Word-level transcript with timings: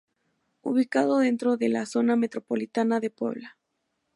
Ubicado 0.63 1.19
dentro 1.19 1.57
de 1.57 1.69
la 1.69 1.85
Zona 1.85 2.15
Metropolitana 2.15 2.99
de 2.99 3.11
Puebla. 3.11 3.59